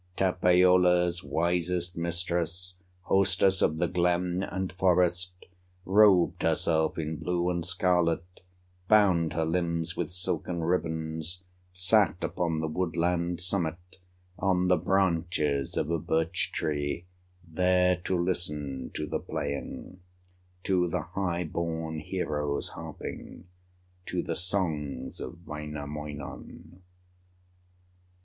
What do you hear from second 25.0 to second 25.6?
of